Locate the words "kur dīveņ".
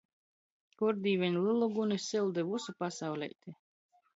0.79-1.37